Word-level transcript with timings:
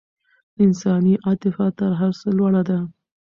انساني 0.63 1.13
عاطفه 1.25 1.65
تر 1.79 1.91
هر 1.99 2.11
څه 2.19 2.27
لوړه 2.37 2.61
ده. 2.69 2.79